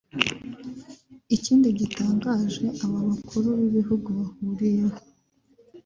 Ikindi 1.35 1.67
gitangaje 1.79 2.65
aba 2.83 2.99
bakuru 3.09 3.47
b’ibihugu 3.59 4.07
bahuriyeho 4.17 4.97